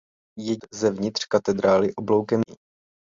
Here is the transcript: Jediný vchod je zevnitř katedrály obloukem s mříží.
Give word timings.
Jediný 0.39 0.55
vchod 0.55 0.63
je 0.73 0.79
zevnitř 0.79 1.25
katedrály 1.25 1.95
obloukem 1.95 2.41
s 2.41 2.49
mříží. 2.51 2.59